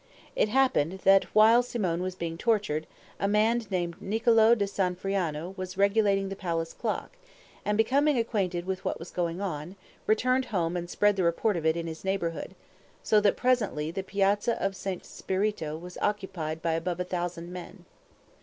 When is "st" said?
14.75-15.05